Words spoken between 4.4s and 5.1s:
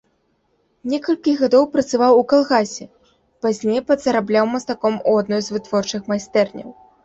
мастаком